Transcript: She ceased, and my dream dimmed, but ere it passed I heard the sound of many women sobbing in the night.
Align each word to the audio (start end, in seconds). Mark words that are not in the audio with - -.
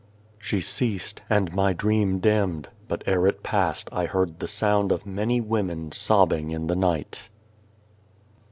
She 0.39 0.61
ceased, 0.61 1.21
and 1.29 1.53
my 1.53 1.73
dream 1.73 2.17
dimmed, 2.17 2.69
but 2.87 3.03
ere 3.05 3.27
it 3.27 3.43
passed 3.43 3.87
I 3.91 4.07
heard 4.07 4.39
the 4.39 4.47
sound 4.47 4.91
of 4.91 5.05
many 5.05 5.39
women 5.39 5.91
sobbing 5.91 6.49
in 6.49 6.65
the 6.65 6.75
night. 6.75 7.29